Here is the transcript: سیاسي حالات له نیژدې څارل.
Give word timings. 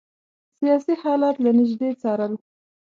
سیاسي 0.59 0.93
حالات 1.01 1.35
له 1.43 1.51
نیژدې 1.57 1.89
څارل. 2.01 2.33